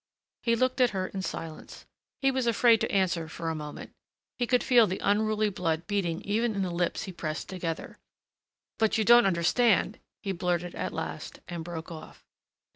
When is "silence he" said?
1.21-2.31